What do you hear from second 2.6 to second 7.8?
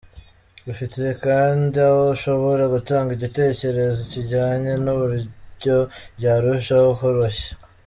gutanga igitekerezo kijyanye n’uburyo byarushaho koroshywa.